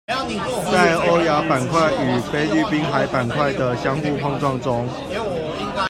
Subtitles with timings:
[0.71, 4.87] 在歐亞板塊與菲律賓海板塊的相互碰撞中